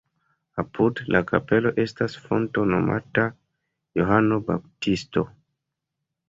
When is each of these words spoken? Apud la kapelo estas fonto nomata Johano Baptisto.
Apud 0.61 1.01
la 1.15 1.19
kapelo 1.31 1.71
estas 1.83 2.15
fonto 2.29 2.63
nomata 2.71 3.27
Johano 4.01 4.41
Baptisto. 4.49 5.27